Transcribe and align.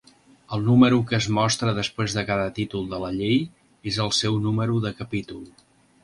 El 0.55 0.61
número 0.67 0.97
que 1.09 1.15
es 1.17 1.25
mostra 1.39 1.73
després 1.79 2.15
de 2.19 2.23
cada 2.29 2.47
títol 2.59 2.87
de 2.93 2.99
la 3.03 3.11
llei 3.17 3.37
és 3.91 3.99
el 4.07 4.13
seu 4.21 4.39
número 4.47 4.79
de 4.87 4.93
capítol. 5.03 5.45